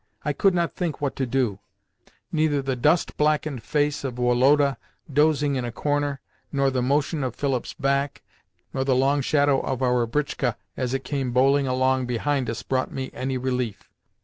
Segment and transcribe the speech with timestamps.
[0.25, 1.59] I could not think what to do.
[2.31, 4.77] Neither the dust blackened face of Woloda
[5.13, 8.23] dozing in a corner, nor the motion of Philip's back,
[8.73, 12.91] nor the long shadow of our britchka as it came bowling along behind us brought
[12.91, 13.91] me any relief.